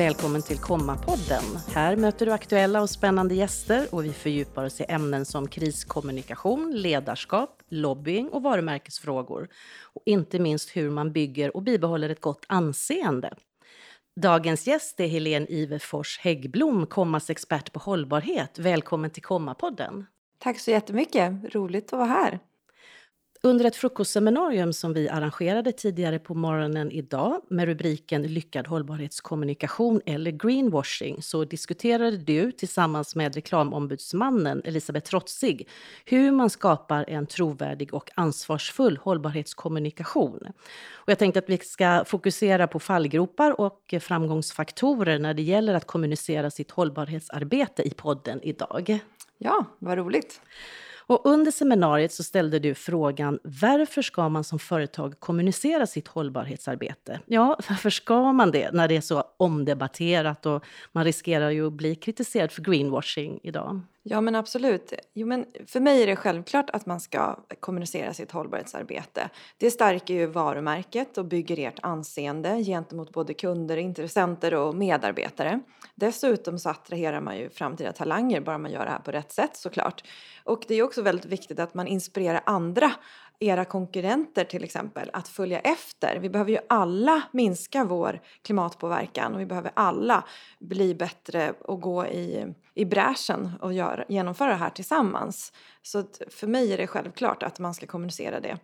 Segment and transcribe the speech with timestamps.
[0.00, 1.44] Välkommen till Komma-podden.
[1.74, 6.72] Här möter du aktuella och spännande gäster och vi fördjupar oss i ämnen som kriskommunikation,
[6.74, 9.48] ledarskap, lobbying och varumärkesfrågor.
[9.94, 13.34] Och inte minst hur man bygger och bibehåller ett gott anseende.
[14.20, 18.58] Dagens gäst är Helene Iverfors Häggblom, Kommas expert på hållbarhet.
[18.58, 20.06] Välkommen till Komma-podden.
[20.38, 21.54] Tack så jättemycket.
[21.54, 22.38] Roligt att vara här.
[23.42, 30.30] Under ett frukostseminarium som vi arrangerade tidigare på morgonen idag med rubriken Lyckad hållbarhetskommunikation eller
[30.30, 35.68] greenwashing så diskuterade du tillsammans med reklamombudsmannen Elisabeth Trotzig
[36.04, 40.40] hur man skapar en trovärdig och ansvarsfull hållbarhetskommunikation.
[40.92, 45.86] Och jag tänkte att vi ska fokusera på fallgropar och framgångsfaktorer när det gäller att
[45.86, 48.98] kommunicera sitt hållbarhetsarbete i podden idag.
[49.38, 50.40] Ja, vad roligt.
[51.10, 57.20] Och under seminariet så ställde du frågan varför ska man som företag kommunicera sitt hållbarhetsarbete?
[57.26, 61.72] Ja, varför ska man det när det är så omdebatterat och man riskerar ju att
[61.72, 63.80] bli kritiserad för greenwashing idag?
[64.02, 64.92] Ja men absolut.
[65.14, 69.30] Jo, men för mig är det självklart att man ska kommunicera sitt hållbarhetsarbete.
[69.58, 75.60] Det stärker ju varumärket och bygger ert anseende gentemot både kunder, intressenter och medarbetare.
[76.00, 79.56] Dessutom så attraherar man ju framtida talanger bara man gör det här på rätt sätt
[79.56, 80.04] såklart.
[80.44, 82.92] Och det är också väldigt viktigt att man inspirerar andra
[83.38, 86.18] era konkurrenter till exempel att följa efter.
[86.18, 90.24] Vi behöver ju alla minska vår klimatpåverkan och vi behöver alla
[90.58, 95.52] bli bättre och gå i, i bräschen och gör, genomföra det här tillsammans.
[95.82, 98.58] Så för mig är det självklart att man ska kommunicera det.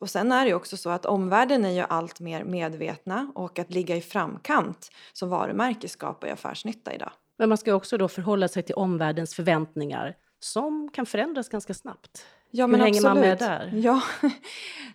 [0.00, 3.70] Och sen är det också så att omvärlden är ju allt mer medvetna och att
[3.70, 7.12] ligga i framkant som varumärke skapar ju affärsnytta idag.
[7.38, 12.26] Men man ska också då förhålla sig till omvärldens förväntningar som kan förändras ganska snabbt.
[12.50, 13.14] Ja, men Hur hänger absolut.
[13.14, 13.72] man med där?
[13.74, 14.02] Ja.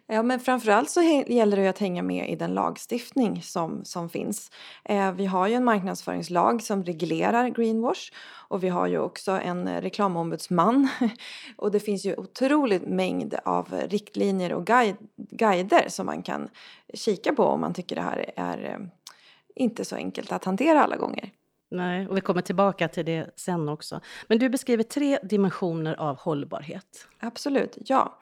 [0.07, 4.51] ja, men framförallt så gäller det att hänga med i den lagstiftning som, som finns.
[4.83, 8.11] Eh, vi har ju en marknadsföringslag som reglerar greenwash
[8.47, 10.89] och vi har ju också en reklamombudsman.
[11.57, 16.49] och det finns ju otroligt mängd av riktlinjer och guide, guider som man kan
[16.93, 18.87] kika på om man tycker det här är eh,
[19.55, 21.31] inte så enkelt att hantera alla gånger.
[21.71, 24.01] Nej, och vi kommer tillbaka till det sen också.
[24.27, 27.07] Men du beskriver tre dimensioner av hållbarhet.
[27.19, 28.19] Absolut, ja.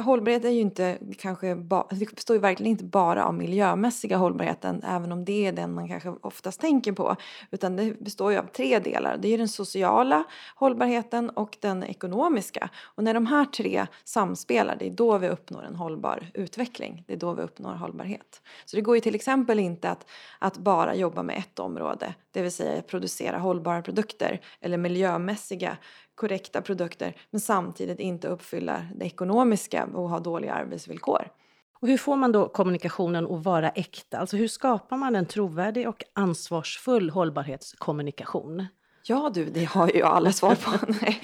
[0.00, 4.16] Hållbarhet är ju inte kanske ba, alltså det består ju verkligen inte bara av miljömässiga
[4.16, 7.16] hållbarheten även om det är den man kanske oftast tänker på.
[7.50, 9.16] Utan det består ju av tre delar.
[9.16, 12.70] Det är den sociala hållbarheten och den ekonomiska.
[12.94, 17.04] Och när de här tre samspelar det är då vi uppnår en hållbar utveckling.
[17.06, 18.42] Det är då vi uppnår hållbarhet.
[18.64, 20.06] Så det går ju till exempel inte att,
[20.38, 22.14] att bara jobba med ett område.
[22.30, 25.76] Det vill säga producera hållbara produkter eller miljömässiga
[26.22, 31.28] korrekta produkter men samtidigt inte uppfylla det ekonomiska och ha dåliga arbetsvillkor.
[31.80, 34.18] Och hur får man då kommunikationen att vara äkta?
[34.18, 38.66] Alltså hur skapar man en trovärdig och ansvarsfull hållbarhetskommunikation?
[39.04, 40.70] Ja du, det har ju alla svar på.
[41.02, 41.20] Nej.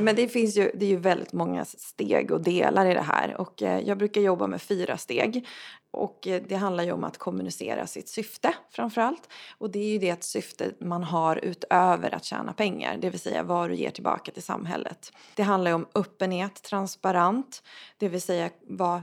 [0.00, 3.40] Men det finns ju, det är ju väldigt många steg och delar i det här
[3.40, 5.46] och eh, jag brukar jobba med fyra steg.
[5.90, 9.28] Och eh, det handlar ju om att kommunicera sitt syfte framför allt.
[9.58, 13.42] Och det är ju det syfte man har utöver att tjäna pengar, det vill säga
[13.42, 15.12] vad du ger tillbaka till samhället.
[15.34, 17.62] Det handlar ju om öppenhet, transparent,
[17.98, 19.02] det vill säga vad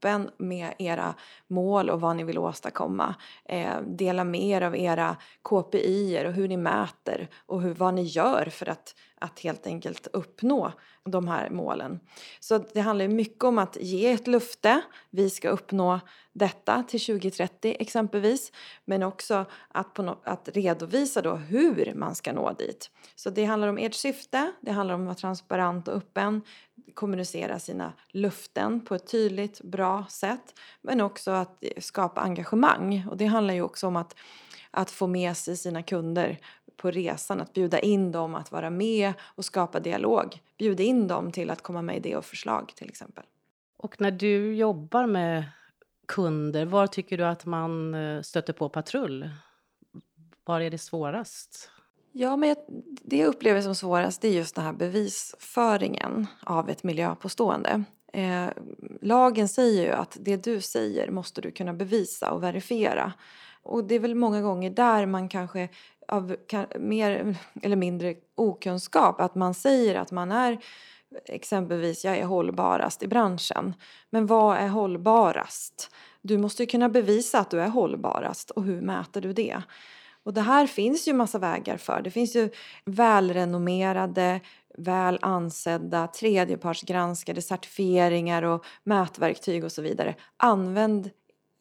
[0.00, 1.14] öppen med era
[1.48, 3.14] mål och vad ni vill åstadkomma.
[3.44, 8.02] Eh, dela med er av era KPI och hur ni mäter och hur, vad ni
[8.02, 10.72] gör för att, att helt enkelt uppnå
[11.04, 12.00] de här målen.
[12.40, 14.80] Så det handlar mycket om att ge ett löfte.
[15.10, 16.00] Vi ska uppnå
[16.32, 18.52] detta till 2030 exempelvis.
[18.84, 22.90] Men också att, på no att redovisa då hur man ska nå dit.
[23.14, 26.42] Så det handlar om ert syfte, det handlar om att vara transparent och öppen,
[26.94, 30.54] kommunicera sina löften på ett tydligt, bra sätt.
[30.82, 33.06] Men också att skapa engagemang.
[33.10, 34.16] Och det handlar ju också om att,
[34.70, 36.38] att få med sig sina kunder
[36.80, 40.38] på resan, att bjuda in dem att vara med och skapa dialog.
[40.58, 43.24] Bjuda in dem till att komma med idé och förslag till exempel.
[43.76, 45.44] Och när du jobbar med
[46.08, 49.30] kunder, var tycker du att man eh, stöter på patrull?
[50.44, 51.70] Var är det svårast?
[52.12, 52.56] Ja, men
[53.02, 57.84] det jag upplever som svårast är just den här bevisföringen av ett miljöpåstående.
[58.12, 58.46] Eh,
[59.00, 63.12] lagen säger ju att det du säger måste du kunna bevisa och verifiera.
[63.62, 65.68] Och det är väl många gånger där man kanske
[66.10, 66.36] av
[66.78, 70.58] mer eller mindre okunskap att man säger att man är
[71.24, 73.74] exempelvis jag är hållbarast i branschen.
[74.10, 75.90] Men vad är hållbarast?
[76.22, 79.62] Du måste ju kunna bevisa att du är hållbarast och hur mäter du det?
[80.22, 82.02] Och det här finns ju massa vägar för.
[82.02, 82.50] Det finns ju
[82.84, 84.40] välrenommerade,
[84.78, 90.14] väl ansedda, tredjepartsgranskade certifieringar och mätverktyg och så vidare.
[90.36, 91.10] Använd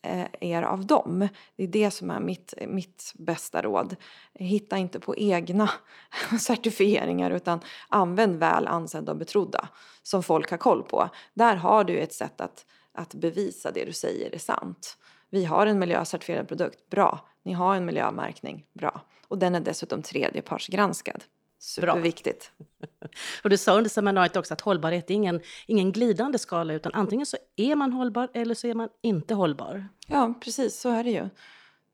[0.01, 1.27] Eh, er av dem.
[1.55, 3.95] Det är det som är mitt, mitt bästa råd.
[4.33, 5.69] Hitta inte på egna
[6.39, 7.59] certifieringar utan
[7.89, 9.69] använd väl ansedda och betrodda
[10.03, 11.09] som folk har koll på.
[11.33, 14.97] Där har du ett sätt att, att bevisa det du säger är sant.
[15.29, 17.19] Vi har en miljöcertifierad produkt, bra.
[17.43, 19.01] Ni har en miljömärkning, bra.
[19.27, 21.23] Och den är dessutom tredjepartsgranskad.
[21.59, 22.51] Superviktigt.
[23.43, 27.25] och du sa under seminariet också att hållbarhet är ingen, ingen glidande skala utan antingen
[27.25, 29.87] så är man hållbar eller så är man inte hållbar.
[30.07, 31.29] Ja, precis så är det ju.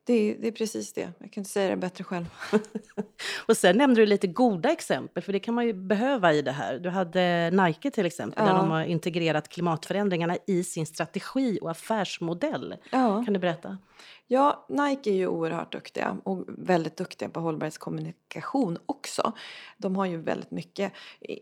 [0.06, 1.12] Det är, det är precis det.
[1.18, 2.26] Jag kan inte säga det bättre själv.
[3.46, 6.52] och sen nämnde du lite goda exempel, för det kan man ju behöva i det
[6.52, 6.78] här.
[6.78, 8.52] Du hade Nike till exempel, ja.
[8.52, 12.74] där de har integrerat klimatförändringarna i sin strategi och affärsmodell.
[12.90, 13.24] Ja.
[13.24, 13.78] Kan du berätta?
[14.28, 19.32] Ja, Nike är ju oerhört duktiga och väldigt duktiga på hållbarhetskommunikation också.
[19.76, 20.92] De har ju väldigt mycket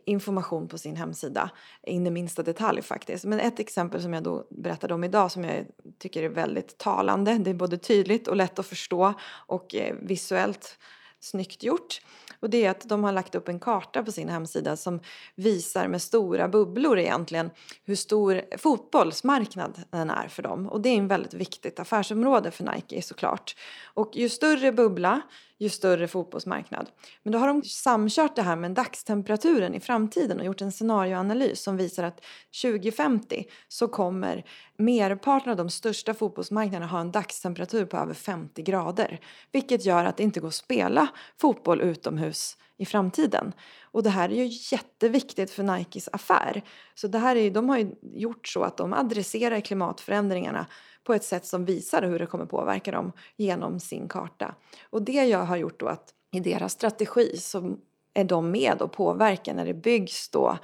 [0.05, 1.51] information på sin hemsida,
[1.83, 3.25] in i minsta detalj faktiskt.
[3.25, 5.67] Men ett exempel som jag då berättade om idag som jag
[5.99, 9.15] tycker är väldigt talande, det är både tydligt och lätt att förstå
[9.47, 10.79] och eh, visuellt
[11.21, 12.01] snyggt gjort.
[12.41, 15.01] Och det är att de har lagt upp en karta på sin hemsida som
[15.35, 17.51] visar med stora bubblor egentligen
[17.85, 20.69] hur stor fotbollsmarknaden är för dem.
[20.69, 23.57] Och det är en väldigt viktigt affärsområde för Nike såklart.
[23.85, 25.21] Och ju större bubbla,
[25.59, 26.91] ju större fotbollsmarknad.
[27.23, 31.63] Men då har de samkört det här med dagstemperaturen i framtiden och gjort en scenarioanalys
[31.63, 32.25] som visar att
[32.63, 34.45] 2050 så kommer
[34.77, 39.21] merparten av de största fotbollsmarknaderna ha en dagstemperatur på över 50 grader.
[39.53, 41.09] Vilket gör att det inte går att spela
[41.41, 43.53] fotboll utomhus i framtiden.
[43.95, 46.63] Och det här är ju jätteviktigt för Nikes affär.
[46.95, 50.67] Så det här är, de har ju gjort så att de adresserar klimatförändringarna
[51.05, 54.55] på ett sätt som visar hur det kommer påverka dem genom sin karta.
[54.91, 57.77] Och det jag har gjort då att i deras strategi så
[58.15, 60.59] är de med och påverkar när det byggs då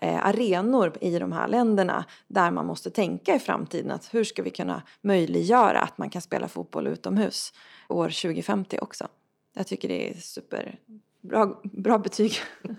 [0.00, 4.42] eh, arenor i de här länderna där man måste tänka i framtiden att hur ska
[4.42, 7.52] vi kunna möjliggöra att man kan spela fotboll utomhus
[7.88, 9.08] år 2050 också.
[9.54, 10.78] Jag tycker det är super
[11.28, 12.32] bra, bra betyg.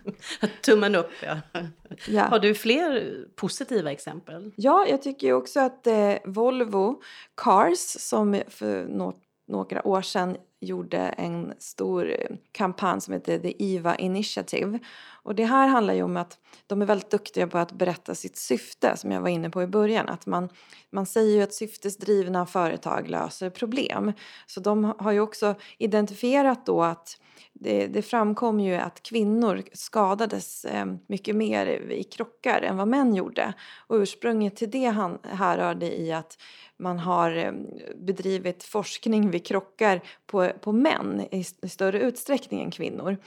[0.62, 1.38] Tummen upp, ja.
[2.08, 2.24] ja.
[2.24, 4.52] Har du fler positiva exempel?
[4.56, 7.02] Ja, jag tycker också att eh, Volvo
[7.36, 10.38] Cars som för något, några år sedan
[10.68, 14.80] gjorde en stor eh, kampanj som heter The IVA Initiative.
[15.24, 16.38] Och det här handlar ju om att
[16.68, 19.68] de är väldigt duktiga på att berätta sitt syfte som jag var inne på i
[19.68, 20.10] början.
[20.10, 20.50] Att man,
[20.90, 24.14] man säger ju att syftesdrivna företag löser problem.
[24.46, 27.18] Så de har ju också identifierat då att
[27.54, 33.16] det, det framkom ju att kvinnor skadades eh, mycket mer i krockar än vad män
[33.16, 33.54] gjorde.
[33.88, 36.38] Och ursprunget till det han, härrörde i att
[36.78, 37.52] man har eh,
[37.96, 43.18] bedrivit forskning vid krockar på, på män i, i större utsträckning än kvinnor.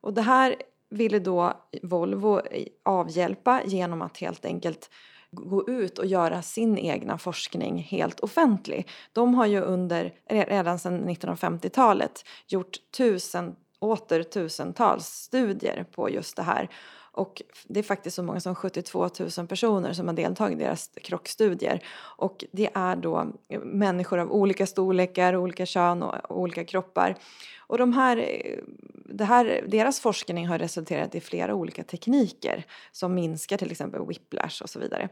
[0.00, 0.56] Och det här
[0.90, 2.40] ville då Volvo
[2.82, 4.90] avhjälpa genom att helt enkelt
[5.30, 8.88] gå ut och göra sin egna forskning helt offentlig.
[9.12, 16.42] De har ju under, redan sedan 1950-talet gjort tusen åter tusentals studier på just det
[16.42, 16.68] här.
[17.20, 20.90] Och det är faktiskt så många som 72 000 personer som har deltagit i deras
[21.02, 21.84] krockstudier.
[21.98, 27.16] Och det är då eh, människor av olika storlekar, olika kön och olika kroppar.
[27.58, 28.58] Och de här, eh,
[29.04, 34.62] det här, deras forskning har resulterat i flera olika tekniker som minskar till exempel whiplash
[34.62, 35.08] och så vidare.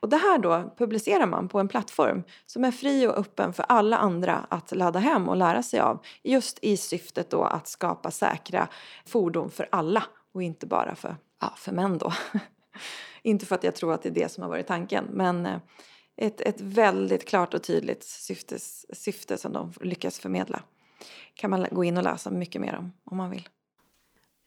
[0.00, 3.64] Och det här då publicerar man på en plattform som är fri och öppen för
[3.68, 6.04] alla andra att ladda hem och lära sig av.
[6.22, 8.68] Just i syftet då att skapa säkra
[9.06, 10.04] fordon för alla
[10.34, 12.12] och inte bara för, ja, för män då.
[13.22, 15.58] inte för att jag tror att det är det som har varit tanken men eh,
[16.16, 20.62] ett, ett väldigt klart och tydligt syftes, syfte som de lyckas förmedla
[21.34, 23.48] kan man gå in och läsa mycket mer om, om man vill.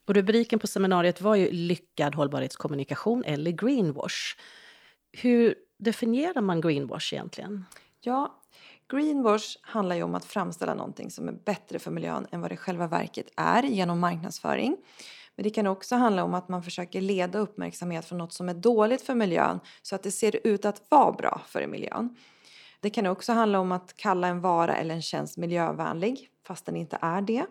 [0.07, 4.37] Och rubriken på seminariet var ju lyckad hållbarhetskommunikation eller greenwash.
[5.11, 7.65] Hur definierar man greenwash egentligen?
[8.01, 8.41] Ja,
[8.91, 12.57] greenwash handlar ju om att framställa någonting som är bättre för miljön än vad det
[12.57, 14.77] själva verket är genom marknadsföring.
[15.35, 18.53] Men det kan också handla om att man försöker leda uppmärksamhet från något som är
[18.53, 22.15] dåligt för miljön så att det ser ut att vara bra för miljön.
[22.79, 26.75] Det kan också handla om att kalla en vara eller en tjänst miljövänlig fast den
[26.75, 27.45] inte är det.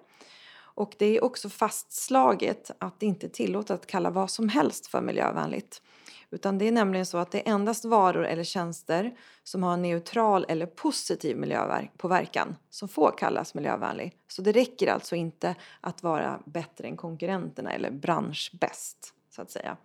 [0.74, 4.86] Och det är också fastslaget att det inte är tillåtet att kalla vad som helst
[4.86, 5.82] för miljövänligt.
[6.30, 9.82] Utan det är nämligen så att det är endast varor eller tjänster som har en
[9.82, 14.12] neutral eller positiv miljöpåverkan som får kallas miljövänlig.
[14.28, 19.76] Så det räcker alltså inte att vara bättre än konkurrenterna eller branschbäst så att säga.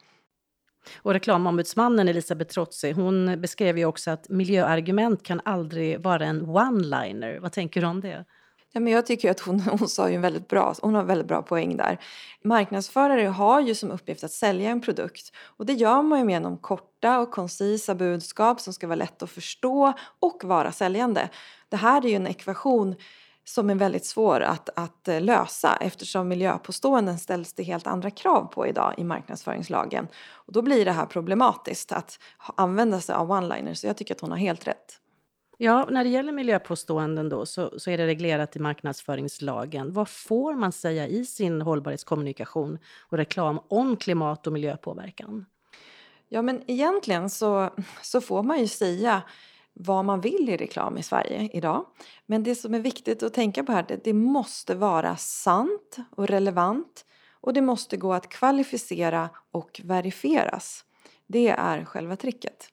[0.97, 7.39] Och reklamombudsmannen Elisabeth Trotsi, hon beskrev ju också att miljöargument kan aldrig vara en one-liner.
[7.39, 8.25] Vad tänker du om det?
[8.71, 11.07] Ja, men jag tycker att hon, hon sa ju en väldigt bra, hon har en
[11.07, 11.97] väldigt bra poäng där.
[12.43, 16.57] Marknadsförare har ju som uppgift att sälja en produkt och det gör man ju genom
[16.57, 21.29] korta och koncisa budskap som ska vara lätt att förstå och vara säljande.
[21.69, 22.95] Det här är ju en ekvation
[23.43, 28.45] som är väldigt svår att, att eh, lösa eftersom miljöpåståenden ställs det helt andra krav
[28.45, 30.07] på idag i marknadsföringslagen.
[30.31, 32.19] Och då blir det här problematiskt att
[32.55, 34.99] använda sig av one-liners så jag tycker att hon har helt rätt.
[35.61, 39.93] Ja, när det gäller miljöpåståenden då så, så är det reglerat i marknadsföringslagen.
[39.93, 45.45] Vad får man säga i sin hållbarhetskommunikation och reklam om klimat och miljöpåverkan?
[46.29, 47.69] Ja, men egentligen så,
[48.01, 49.21] så får man ju säga
[49.73, 51.85] vad man vill i reklam i Sverige idag.
[52.25, 56.27] Men det som är viktigt att tänka på här det, det måste vara sant och
[56.27, 60.85] relevant och det måste gå att kvalificera och verifieras.
[61.27, 62.69] Det är själva tricket.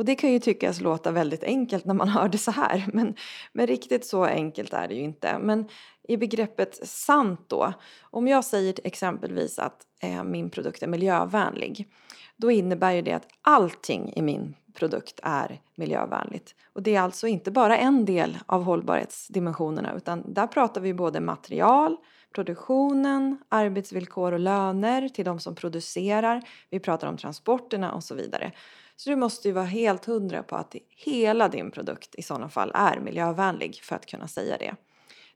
[0.00, 3.14] Och det kan ju tyckas låta väldigt enkelt när man hör det så här men,
[3.52, 5.38] men riktigt så enkelt är det ju inte.
[5.38, 5.68] Men
[6.08, 11.88] i begreppet sant då, om jag säger exempelvis att eh, min produkt är miljövänlig
[12.36, 16.54] då innebär ju det att allting i min produkt är miljövänligt.
[16.72, 21.20] Och det är alltså inte bara en del av hållbarhetsdimensionerna utan där pratar vi både
[21.20, 21.96] material,
[22.34, 26.42] produktionen, arbetsvillkor och löner till de som producerar.
[26.70, 28.52] Vi pratar om transporterna och så vidare.
[29.00, 32.72] Så du måste ju vara helt hundra på att hela din produkt i sådana fall
[32.74, 34.74] är miljövänlig för att kunna säga det.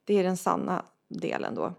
[0.04, 1.74] Det är den sanna delen då.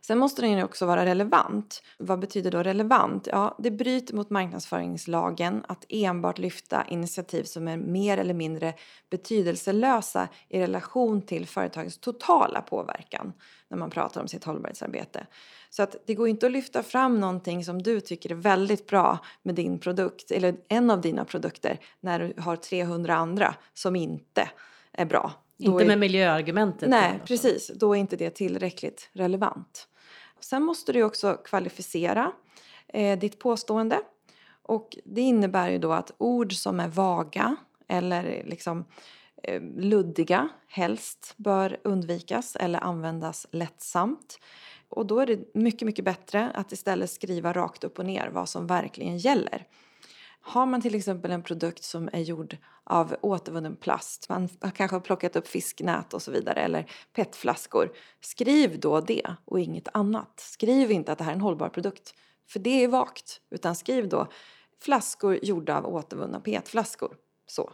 [0.00, 1.82] Sen måste den ju också vara relevant.
[1.98, 3.28] Vad betyder då relevant?
[3.32, 8.74] Ja, det bryter mot marknadsföringslagen att enbart lyfta initiativ som är mer eller mindre
[9.10, 13.32] betydelselösa i relation till företagets totala påverkan
[13.68, 15.26] när man pratar om sitt hållbarhetsarbete.
[15.70, 19.18] Så att det går inte att lyfta fram någonting som du tycker är väldigt bra
[19.42, 24.50] med din produkt eller en av dina produkter när du har 300 andra som inte
[24.92, 25.32] är bra.
[25.58, 26.88] Inte med miljöargumentet?
[26.88, 27.70] Nej, precis.
[27.74, 29.86] Då är inte det tillräckligt relevant.
[30.40, 32.32] Sen måste du också kvalificera
[32.88, 34.00] eh, ditt påstående.
[34.62, 37.56] Och det innebär ju då att ord som är vaga
[37.88, 38.84] eller liksom
[39.42, 44.38] eh, luddiga helst bör undvikas eller användas lättsamt.
[44.88, 48.48] Och då är det mycket, mycket bättre att istället skriva rakt upp och ner vad
[48.48, 49.66] som verkligen gäller.
[50.42, 55.00] Har man till exempel en produkt som är gjord av återvunnen plast, man kanske har
[55.00, 60.40] plockat upp fisknät och så vidare eller petflaskor, skriv då det och inget annat.
[60.40, 62.14] Skriv inte att det här är en hållbar produkt,
[62.48, 64.26] för det är vagt, utan skriv då
[64.82, 67.16] flaskor gjorda av återvunna petflaskor.
[67.46, 67.70] Så.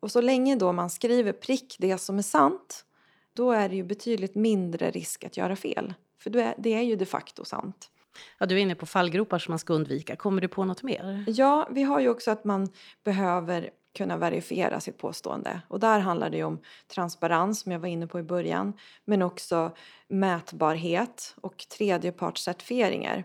[0.00, 2.84] Och så länge då man skriver prick det som är sant,
[3.32, 5.94] då är det ju betydligt mindre risk att göra fel.
[6.18, 7.90] För det är ju de facto sant.
[8.38, 10.16] Ja, du är inne på fallgropar som man ska undvika.
[10.16, 11.24] Kommer du på något mer?
[11.26, 12.68] Ja, vi har ju också att man
[13.04, 15.60] behöver kunna verifiera sitt påstående.
[15.68, 16.60] Och där handlar det om
[16.94, 18.72] transparens som jag var inne på i början.
[19.04, 19.70] Men också
[20.08, 23.24] mätbarhet och tredjepartscertifieringar.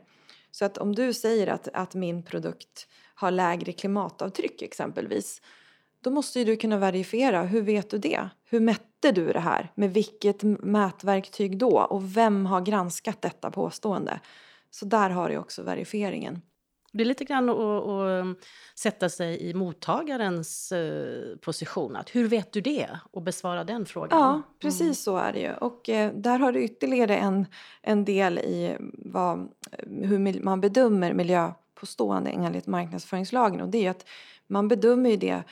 [0.52, 5.42] Så att om du säger att, att min produkt har lägre klimatavtryck exempelvis.
[6.04, 7.44] Då måste ju du kunna verifiera.
[7.44, 8.30] Hur vet du det?
[8.46, 9.72] Hur mätte du det här?
[9.76, 11.80] Med vilket mätverktyg då?
[11.82, 14.20] Och vem har granskat detta påstående?
[14.72, 16.42] Så där har du också verifieringen.
[16.94, 18.38] Det är lite grann att, att
[18.76, 21.96] sätta sig i mottagarens eh, position.
[21.96, 22.90] Att hur vet du det?
[23.12, 24.20] Och besvara den frågan.
[24.20, 24.94] Ja, precis mm.
[24.94, 25.54] så är det ju.
[25.54, 27.46] Och eh, där har du ytterligare en,
[27.82, 29.50] en del i vad,
[29.88, 33.62] hur man bedömer miljöpåstående enligt marknadsföringslagen.
[33.62, 34.06] Och det är att
[34.48, 35.44] man bedömer det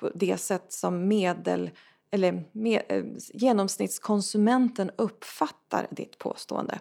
[0.00, 1.70] på det sätt som medel
[2.10, 6.78] eller med, eh, genomsnittskonsumenten uppfattar ditt påstående.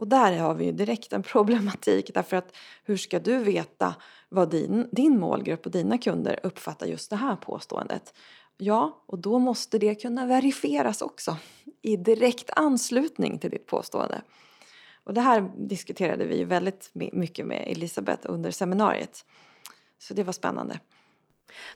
[0.00, 3.94] Och där har vi ju direkt en problematik därför att hur ska du veta
[4.28, 8.14] vad din, din målgrupp och dina kunder uppfattar just det här påståendet?
[8.56, 11.36] Ja, och då måste det kunna verifieras också
[11.82, 14.22] i direkt anslutning till ditt påstående.
[15.04, 19.24] Och det här diskuterade vi väldigt mycket med Elisabeth under seminariet.
[19.98, 20.80] Så det var spännande.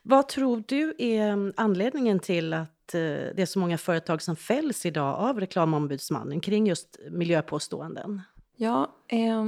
[0.03, 4.37] Vad tror du är mm, anledningen till att Eh, det är så många företag som
[4.37, 8.23] fälls idag av reklamombudsmannen kring just miljöpåståenden?
[8.57, 9.47] Ja, eh,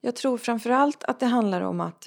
[0.00, 2.06] jag tror framförallt att det handlar om att,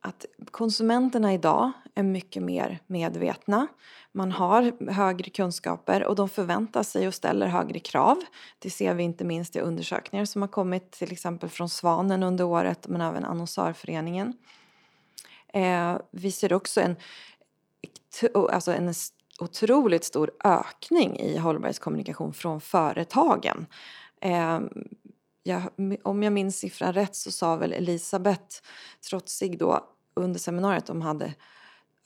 [0.00, 3.66] att konsumenterna idag är mycket mer medvetna.
[4.12, 8.16] Man har högre kunskaper och de förväntar sig och ställer högre krav.
[8.58, 12.44] Det ser vi inte minst i undersökningar som har kommit till exempel från Svanen under
[12.44, 14.32] året men även Annonsörföreningen.
[15.52, 16.96] Eh, vi ser också en,
[18.50, 18.94] alltså en
[19.40, 23.66] otroligt stor ökning i hållbarhetskommunikation från företagen.
[24.20, 24.60] Eh,
[25.42, 25.62] jag,
[26.02, 28.56] om jag minns siffran rätt så sa väl Elisabeth
[29.10, 31.34] Trotsig då under seminariet att de hade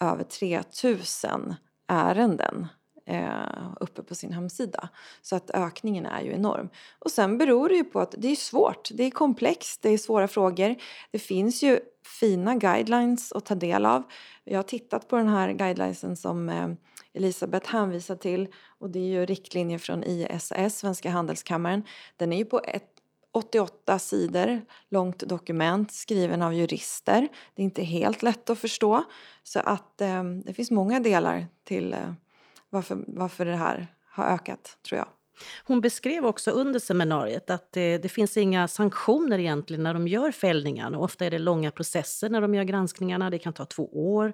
[0.01, 1.55] över 3000
[1.89, 2.67] ärenden
[3.07, 4.89] eh, uppe på sin hemsida.
[5.23, 6.69] Så att ökningen är ju enorm.
[6.99, 9.99] Och sen beror det ju på att det är svårt, det är komplext, det är
[9.99, 10.77] svåra frågor.
[11.11, 11.81] Det finns ju
[12.21, 14.03] fina guidelines att ta del av.
[14.45, 16.69] Jag har tittat på den här guidelinesen som eh,
[17.15, 18.49] Elisabeth hänvisar till
[18.79, 21.83] och det är ju riktlinjer från ISS, Svenska handelskammaren.
[22.17, 22.91] Den är ju på ett
[23.33, 27.29] 88 sidor långt dokument skriven av jurister.
[27.55, 29.05] Det är inte helt lätt att förstå.
[29.43, 32.13] Så att eh, det finns många delar till eh,
[32.71, 35.09] varför, varför det här har ökat, tror jag.
[35.65, 40.31] Hon beskrev också under seminariet att det, det, finns inga sanktioner egentligen när de gör
[40.31, 40.99] fällningarna.
[40.99, 44.33] Ofta är det långa processer när de gör granskningarna, det kan ta två år.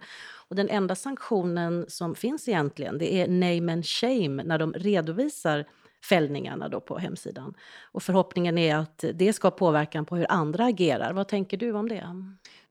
[0.49, 5.65] Och den enda sanktionen som finns egentligen det är name and shame när de redovisar
[6.09, 7.55] fällningarna då på hemsidan.
[7.93, 11.13] Och förhoppningen är att det ska påverkan på hur andra agerar.
[11.13, 12.07] Vad tänker du om det?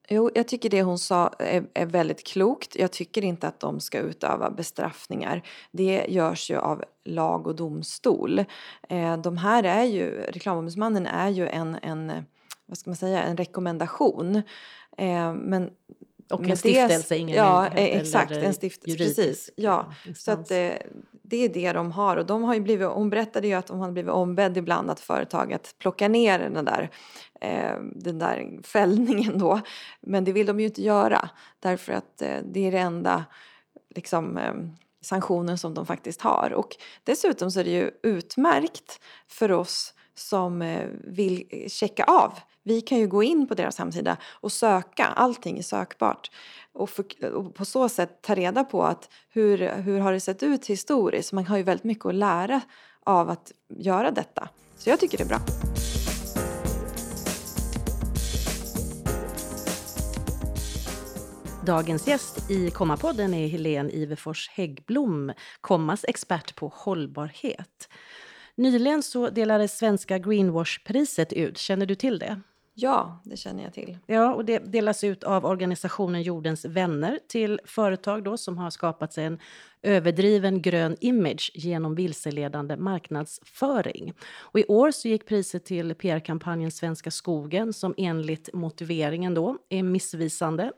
[0.09, 2.75] Jo, jag tycker det hon sa är, är, väldigt klokt.
[2.75, 5.41] Jag tycker inte att de ska utöva bestraffningar.
[5.71, 8.39] Det görs ju av lag och domstol.
[8.89, 12.25] Eh, de här är ju, reklamombudsmannen är ju en, en,
[12.65, 14.35] vad ska man säga, en rekommendation.
[14.97, 15.69] Eh, men
[16.29, 18.31] och en stiftelse, ingen Ja, exakt.
[18.31, 19.49] En stiftelse, precis.
[19.55, 20.87] Ja, så att det, eh,
[21.23, 22.17] det är det de har.
[22.17, 24.99] Och de har ju blivit, hon berättade ju att de har blivit ombedd ibland att
[24.99, 26.89] företag att plocka ner den där,
[27.41, 29.61] eh, den där fällningen då.
[30.01, 31.29] Men det vill de ju inte göra
[31.59, 33.25] därför att eh, det är det enda
[33.95, 34.39] liksom,
[35.01, 36.53] sanktionen som de faktiskt har.
[36.53, 36.69] Och
[37.03, 42.39] dessutom så är det ju utmärkt för oss som vill checka av.
[42.67, 46.31] Vi kan ju gå in på deras hemsida och söka, allting är sökbart.
[46.73, 50.43] Och, för, och på så sätt ta reda på att hur, hur har det sett
[50.43, 51.33] ut historiskt.
[51.33, 52.61] Man har ju väldigt mycket att lära
[53.03, 54.49] av att göra detta.
[54.77, 55.39] Så jag tycker det är bra.
[61.65, 65.31] Dagens gäst i Kommapodden är Helene Iverfors Häggblom,
[65.61, 67.89] Kommas expert på hållbarhet.
[68.55, 71.57] Nyligen så delades Svenska Greenwash-priset ut.
[71.57, 72.41] Känner du till det?
[72.77, 73.97] Ja, det känner jag till.
[74.05, 79.13] Ja, och det delas ut av organisationen Jordens vänner till företag då som har skapat
[79.13, 79.39] sig en
[79.81, 84.13] överdriven grön image genom vilseledande marknadsföring.
[84.37, 89.83] Och I år så gick priset till PR-kampanjen Svenska skogen som enligt motiveringen då är
[89.83, 90.71] missvisande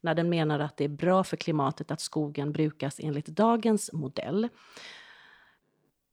[0.00, 4.48] när den menar att det är bra för klimatet att skogen brukas enligt dagens modell.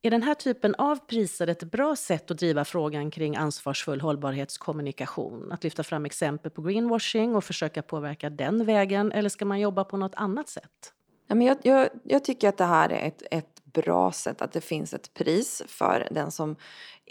[0.04, 5.52] Är den här typen av priser ett bra sätt att driva frågan kring ansvarsfull hållbarhetskommunikation?
[5.52, 9.84] Att lyfta fram exempel på greenwashing och försöka påverka den vägen, eller ska man jobba
[9.84, 10.94] på något annat sätt?
[11.28, 14.52] Ja, men jag, jag, jag tycker att det här är ett, ett bra sätt att
[14.52, 16.56] det finns ett pris för den som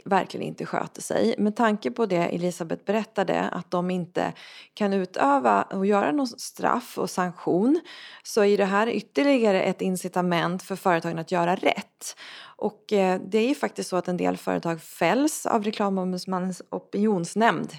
[0.05, 1.35] verkligen inte sköter sig.
[1.38, 4.33] Med tanke på det Elisabeth berättade, att de inte
[4.75, 7.81] kan utöva och göra något straff och sanktion,
[8.23, 12.16] så är det här ytterligare ett incitament för företagen att göra rätt.
[12.57, 17.73] Och eh, det är ju faktiskt så att en del företag fälls av Reklamombudsmannens opinionsnämnd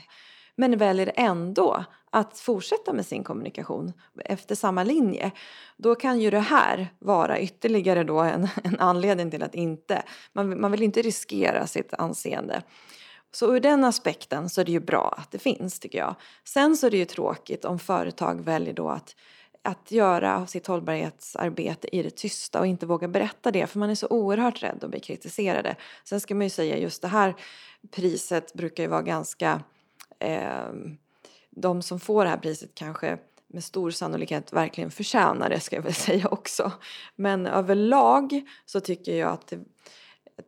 [0.55, 3.93] men väljer ändå att fortsätta med sin kommunikation
[4.25, 5.31] efter samma linje.
[5.77, 10.61] Då kan ju det här vara ytterligare då en, en anledning till att inte, man,
[10.61, 12.61] man vill inte riskera sitt anseende.
[13.31, 16.15] Så ur den aspekten så är det ju bra att det finns tycker jag.
[16.43, 19.15] Sen så är det ju tråkigt om företag väljer då att
[19.63, 23.95] att göra sitt hållbarhetsarbete i det tysta och inte våga berätta det för man är
[23.95, 25.75] så oerhört rädd att bli kritiserade.
[26.03, 27.35] Sen ska man ju säga just det här
[27.91, 29.63] priset brukar ju vara ganska
[30.21, 30.73] eh,
[31.49, 35.83] de som får det här priset kanske med stor sannolikhet verkligen förtjänar det ska jag
[35.83, 36.71] väl säga också.
[37.15, 39.59] Men överlag så tycker jag att det,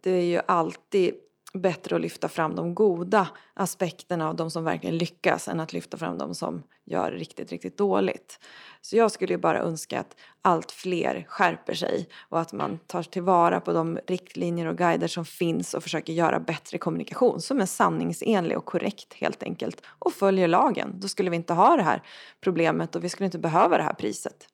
[0.02, 1.14] det är ju alltid
[1.54, 5.98] bättre att lyfta fram de goda aspekterna av de som verkligen lyckas än att lyfta
[5.98, 8.40] fram de som gör riktigt, riktigt dåligt.
[8.82, 13.04] Så jag skulle ju bara önska att allt fler skärper sig och att man tar
[13.04, 17.66] tillvara på de riktlinjer och guider som finns och försöker göra bättre kommunikation som är
[17.66, 21.00] sanningsenlig och korrekt helt enkelt och följer lagen.
[21.00, 22.04] Då skulle vi inte ha det här
[22.42, 24.48] problemet och vi skulle inte behöva det här priset.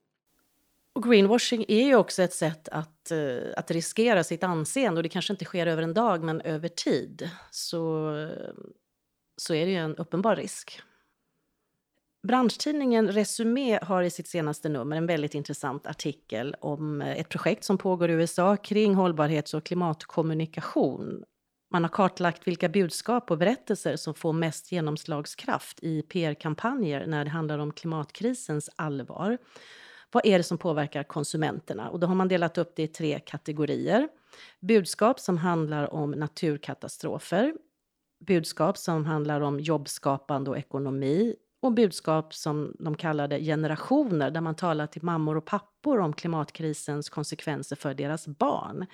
[1.00, 5.10] Och greenwashing är ju också ett sätt att, eh, att riskera sitt anseende och det
[5.10, 8.14] kanske inte sker över en dag men över tid så,
[9.38, 10.82] så är det ju en uppenbar risk.
[12.28, 17.64] Branschtidningen Resumé har i sitt senaste nummer en väldigt intressant artikel om eh, ett projekt
[17.64, 21.24] som pågår i USA kring hållbarhets och klimatkommunikation.
[21.72, 27.32] Man har kartlagt vilka budskap och berättelser som får mest genomslagskraft i PR-kampanjer när det
[27.32, 29.38] handlar om klimatkrisens allvar.
[30.12, 31.90] Vad är det som påverkar konsumenterna?
[31.90, 34.10] Och då har man delat upp det i tre kategorier.
[34.60, 37.54] Budskap som handlar om naturkatastrofer,
[38.26, 44.56] budskap som handlar om jobbskapande och ekonomi och budskap som de kallade generationer, där man
[44.56, 48.86] talar till mammor och pappor om klimatkrisens konsekvenser för deras barn.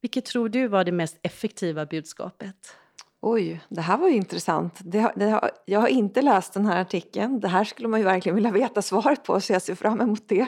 [0.00, 2.76] Vilket tror du var det mest effektiva budskapet?
[3.22, 4.78] Oj, det här var ju intressant.
[4.84, 7.40] Det, det, jag har inte läst den här artikeln.
[7.40, 10.28] Det här skulle man ju verkligen vilja veta svaret på, så jag ser fram emot
[10.28, 10.46] det.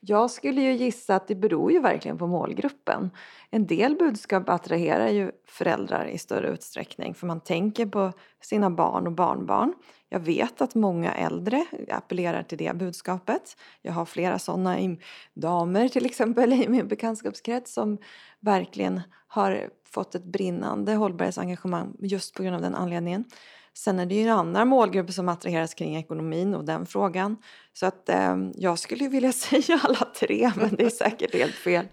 [0.00, 3.10] Jag skulle ju gissa att det beror ju verkligen på målgruppen.
[3.50, 9.06] En del budskap attraherar ju föräldrar i större utsträckning för man tänker på sina barn
[9.06, 9.74] och barnbarn.
[10.08, 13.56] Jag vet att många äldre appellerar till det budskapet.
[13.82, 14.96] Jag har flera sådana
[15.34, 17.98] damer till exempel i min bekantskapskrets som
[18.40, 23.24] verkligen har fått ett brinnande hållbarhetsengagemang just på grund av den anledningen.
[23.78, 27.36] Sen är det ju en annan målgrupp som attraheras kring ekonomin och den frågan.
[27.72, 31.86] Så att eh, jag skulle vilja säga alla tre, men det är säkert helt fel.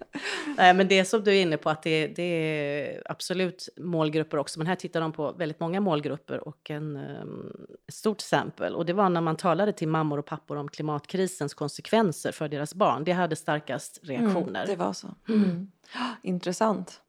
[0.58, 4.60] Nej, men det som du är inne på, att det, det, är absolut målgrupper också.
[4.60, 7.52] Men här tittar de på väldigt många målgrupper och en, um,
[7.92, 8.76] stort exempel.
[8.76, 12.76] Och det var när man talade till mammor och pappor om klimatkrisens konsekvenser för deras
[12.76, 13.04] barn.
[13.04, 14.64] Det hade starkast reaktioner.
[14.64, 15.08] Mm, det var så.
[15.30, 15.72] Mm.
[16.24, 17.03] Intressant.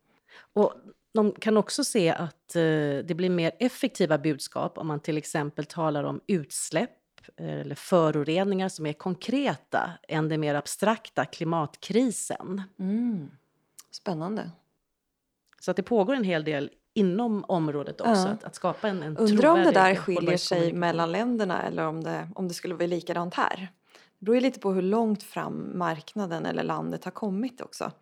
[0.54, 0.74] Och
[1.14, 2.62] de kan också se att eh,
[3.04, 6.90] det blir mer effektiva budskap om man till exempel talar om utsläpp
[7.36, 12.62] eh, eller föroreningar som är konkreta än den mer abstrakta klimatkrisen.
[12.78, 13.30] Mm.
[13.90, 14.50] Spännande.
[15.60, 18.28] Så att det pågår en hel del inom området också, ja.
[18.28, 22.04] att, att, skapa en, en Undrar om det där skiljer sig mellan länderna eller om
[22.04, 23.68] det, om det skulle vara likadant här.
[24.18, 27.92] Det beror ju lite på hur långt fram marknaden eller landet har kommit också.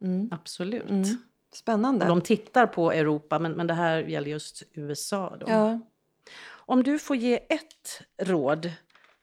[0.00, 0.28] Mm.
[0.32, 0.90] Absolut.
[0.90, 1.18] Mm.
[1.56, 2.06] Spännande.
[2.06, 5.36] De tittar på Europa, men, men det här gäller just USA.
[5.40, 5.46] Då.
[5.48, 5.80] Ja.
[6.48, 8.70] Om du får ge ett råd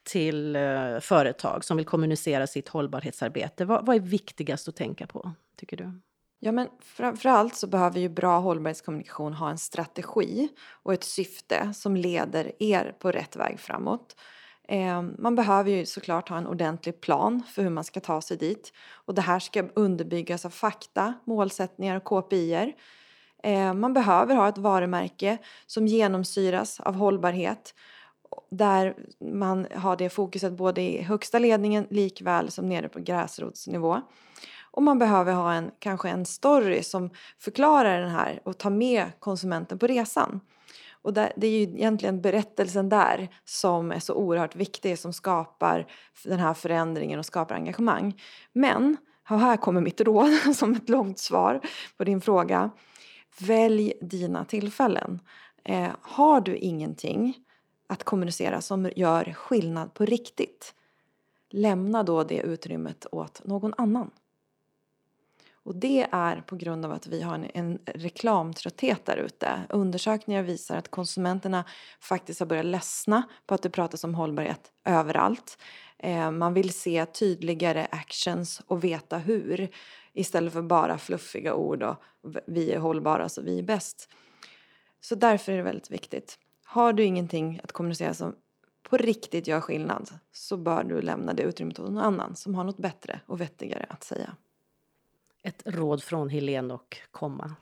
[0.04, 5.32] till uh, företag som vill kommunicera sitt hållbarhetsarbete, vad, vad är viktigast att tänka på,
[5.58, 6.00] tycker du?
[6.40, 10.50] Ja, men framförallt så behöver ju bra hållbarhetskommunikation ha en strategi
[10.84, 14.16] och ett syfte som leder er på rätt väg framåt.
[14.68, 18.38] Ehm, man behöver ju såklart ha en ordentlig plan för hur man ska ta sig
[18.38, 18.74] dit.
[18.92, 22.74] Och det här ska underbyggas av fakta, målsättningar och KPIer.
[23.44, 27.74] Ehm, man behöver ha ett varumärke som genomsyras av hållbarhet
[28.52, 34.02] där man har det fokuset både i högsta ledningen likväl som nere på gräsrotsnivå.
[34.72, 39.12] Och man behöver ha en, kanske en story som förklarar den här och tar med
[39.20, 40.40] konsumenten på resan.
[41.04, 45.88] Och det är ju egentligen berättelsen där som är så oerhört viktig som skapar
[46.24, 48.22] den här förändringen och skapar engagemang.
[48.54, 48.98] Men,
[49.30, 51.62] och här kommer mitt råd som ett långt svar
[51.98, 52.70] på din fråga.
[53.40, 55.20] Välj dina tillfällen.
[55.64, 57.38] Eh, har du ingenting
[57.88, 60.74] att kommunicera som gör skillnad på riktigt
[61.50, 64.12] lämna då det utrymmet åt någon annan.
[65.66, 69.62] Och det är på grund av att vi har en, en reklamtrötthet där ute.
[69.70, 71.64] Undersökningar visar att konsumenterna
[72.00, 75.58] faktiskt har börjat ledsna på att det pratas om hållbarhet överallt.
[76.00, 79.70] Eh, man vill se tydligare actions och veta hur
[80.14, 81.96] istället för bara fluffiga ord och
[82.48, 84.10] vi är hållbara så vi är bäst.
[85.02, 86.40] Så därför är det väldigt viktigt.
[86.66, 88.36] Har du ingenting att kommunicera som
[88.90, 92.64] på riktigt gör skillnad så bör du lämna det utrymmet åt någon annan som har
[92.64, 94.36] något bättre och vettigare att säga.
[95.44, 97.56] Ett råd från Helene och komma.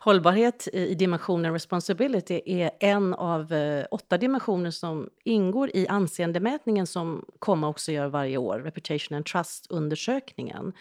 [0.00, 7.24] Hållbarhet i dimensionen responsibility är en av eh, åtta dimensioner som ingår i anseendemätningen som
[7.38, 10.72] Komma också gör varje år, Reputation and Trust-undersökningen.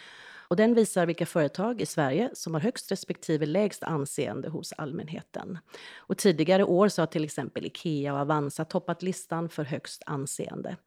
[0.48, 5.58] Och den visar vilka företag i Sverige som har högst respektive lägst anseende hos allmänheten.
[5.98, 10.78] Och tidigare år så har till exempel Ikea och Avanza toppat listan för högst anseende.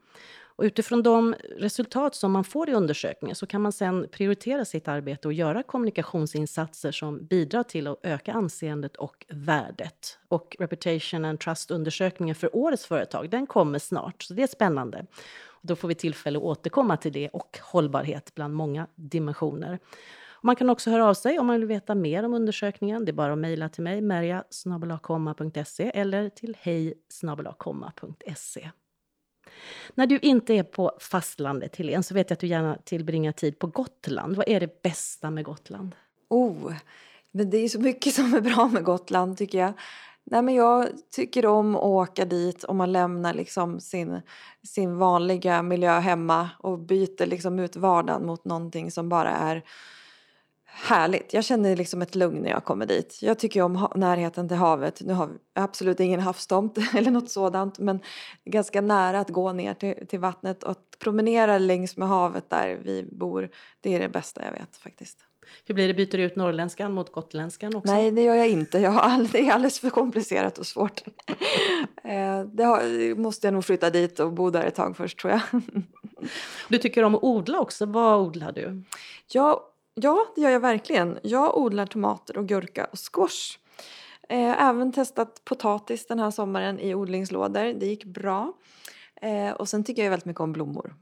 [0.59, 4.88] Och utifrån de resultat som man får i undersökningen så kan man sen prioritera sitt
[4.88, 10.18] arbete och göra kommunikationsinsatser som bidrar till att öka anseendet och värdet.
[10.29, 15.07] Och Reputation and Trust-undersökningen för årets företag, den kommer snart, så det är spännande.
[15.47, 19.79] Och då får vi tillfälle att återkomma till det och hållbarhet bland många dimensioner.
[20.42, 23.05] Man kan också höra av sig om man vill veta mer om undersökningen.
[23.05, 24.44] Det är bara att mejla till mig, merja
[25.94, 26.94] eller till hej
[29.94, 33.58] när du inte är på fastlandet, Helene, så vet jag att du gärna tillbringar tid
[33.58, 34.37] på Gotland.
[34.37, 35.94] Vad är det bästa med Gotland?
[36.28, 36.72] Oh,
[37.30, 39.72] men det är så mycket som är bra med Gotland, tycker jag.
[40.30, 44.20] Nej, men jag tycker om att åka dit om man lämnar liksom sin,
[44.62, 49.62] sin vanliga miljö hemma och byter liksom ut vardagen mot någonting som bara är
[50.81, 51.33] härligt.
[51.33, 53.19] Jag känner liksom ett lugn när jag kommer dit.
[53.23, 55.01] Jag tycker om närheten till havet.
[55.01, 58.01] Nu har vi absolut ingen havstomt eller något sådant men
[58.45, 62.79] ganska nära att gå ner till, till vattnet och att promenera längs med havet där
[62.83, 63.51] vi bor.
[63.81, 65.19] Det är det bästa jag vet faktiskt.
[65.64, 67.93] Hur blir det, byter du ut norrländskan mot gotländskan också?
[67.93, 68.79] Nej, det gör jag inte.
[68.79, 71.03] Jag har all, det är alldeles för komplicerat och svårt.
[72.05, 75.33] Eh, det har, måste jag nog flytta dit och bo där ett tag först tror
[75.33, 75.62] jag.
[76.69, 77.87] Du tycker om att odla också.
[77.87, 78.83] Vad odlar du?
[79.33, 79.67] Ja,
[80.02, 81.18] ja, det gör jag verkligen.
[81.22, 83.58] Jag odlar tomater och gurka och squash.
[84.28, 87.72] Eh, även testat potatis den här sommaren i odlingslådor.
[87.72, 88.52] Det gick bra.
[89.22, 90.94] Eh, och sen tycker jag väldigt mycket om blommor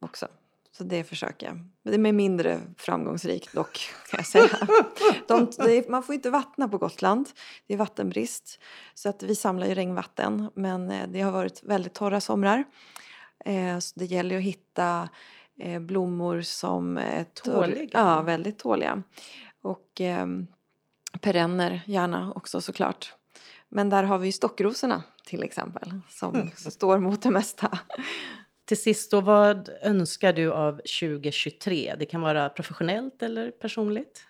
[0.00, 0.28] också.
[0.72, 1.64] Så det försöker jag.
[1.82, 4.68] Det är mindre framgångsrikt dock kan jag säga.
[5.28, 7.28] De, de, man får inte vattna på Gotland.
[7.66, 8.60] Det är vattenbrist.
[8.94, 10.50] Så att vi samlar ju regnvatten.
[10.54, 12.64] Men eh, det har varit väldigt torra somrar.
[13.80, 15.08] Så det gäller att hitta
[15.58, 17.88] eh, blommor som är tåliga.
[17.92, 19.02] Ja, väldigt tåliga.
[19.62, 20.26] Och eh,
[21.20, 23.14] perenner gärna också såklart.
[23.68, 27.78] Men där har vi ju stockrosorna till exempel som står mot det mesta.
[28.64, 31.94] Till sist då, vad önskar du av 2023?
[31.98, 34.26] Det kan vara professionellt eller personligt?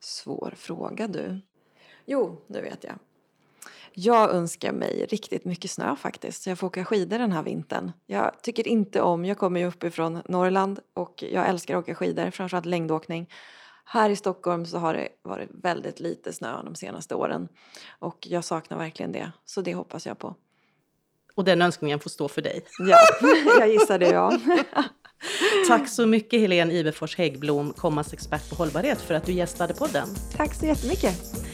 [0.00, 1.40] Svår fråga du.
[2.06, 2.98] Jo, nu vet jag.
[3.98, 7.92] Jag önskar mig riktigt mycket snö faktiskt, så jag får åka skidor den här vintern.
[8.06, 12.30] Jag tycker inte om, jag kommer ju uppifrån Norrland och jag älskar att åka skidor,
[12.30, 13.30] framförallt längdåkning.
[13.84, 17.48] Här i Stockholm så har det varit väldigt lite snö de senaste åren
[17.98, 20.34] och jag saknar verkligen det, så det hoppas jag på.
[21.34, 22.64] Och den önskningen får stå för dig.
[22.78, 22.98] Ja,
[23.58, 24.38] jag gissar det ja.
[25.68, 30.08] Tack så mycket Helene Iberfors Häggblom, Kommas expert på hållbarhet, för att du gästade podden.
[30.36, 31.45] Tack så jättemycket.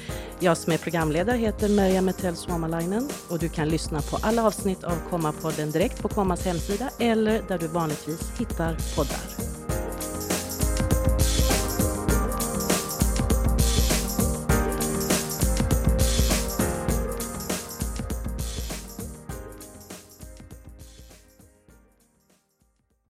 [0.42, 4.84] Jag som är programledare heter Merja Metell Suomalainen och du kan lyssna på alla avsnitt
[4.84, 9.51] av Komma-podden direkt på Kommas hemsida eller där du vanligtvis hittar poddar.